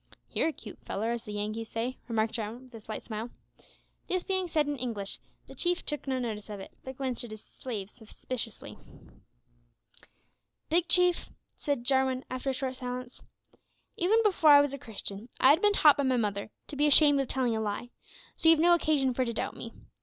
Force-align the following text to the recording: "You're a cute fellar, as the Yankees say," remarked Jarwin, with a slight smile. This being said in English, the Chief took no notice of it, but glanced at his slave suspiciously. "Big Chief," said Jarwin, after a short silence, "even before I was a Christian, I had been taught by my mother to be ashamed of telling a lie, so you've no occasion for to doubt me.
"You're 0.31 0.47
a 0.47 0.51
cute 0.51 0.79
fellar, 0.83 1.11
as 1.11 1.25
the 1.25 1.33
Yankees 1.33 1.69
say," 1.69 1.99
remarked 2.07 2.33
Jarwin, 2.33 2.63
with 2.63 2.73
a 2.73 2.79
slight 2.79 3.03
smile. 3.03 3.29
This 4.07 4.23
being 4.23 4.47
said 4.47 4.65
in 4.67 4.75
English, 4.79 5.19
the 5.45 5.53
Chief 5.53 5.85
took 5.85 6.07
no 6.07 6.17
notice 6.17 6.49
of 6.49 6.59
it, 6.59 6.71
but 6.83 6.97
glanced 6.97 7.23
at 7.23 7.29
his 7.29 7.43
slave 7.43 7.91
suspiciously. 7.91 8.79
"Big 10.71 10.87
Chief," 10.87 11.29
said 11.55 11.83
Jarwin, 11.83 12.25
after 12.31 12.49
a 12.49 12.53
short 12.53 12.77
silence, 12.77 13.21
"even 13.95 14.17
before 14.23 14.49
I 14.49 14.61
was 14.61 14.73
a 14.73 14.79
Christian, 14.79 15.29
I 15.39 15.51
had 15.51 15.61
been 15.61 15.73
taught 15.73 15.97
by 15.97 16.03
my 16.03 16.17
mother 16.17 16.49
to 16.65 16.75
be 16.75 16.87
ashamed 16.87 17.19
of 17.21 17.27
telling 17.27 17.55
a 17.55 17.61
lie, 17.61 17.91
so 18.35 18.49
you've 18.49 18.57
no 18.57 18.73
occasion 18.73 19.13
for 19.13 19.23
to 19.23 19.33
doubt 19.33 19.55
me. 19.55 19.71